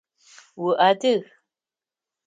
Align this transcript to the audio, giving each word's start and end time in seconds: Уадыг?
Уадыг? 0.63 1.23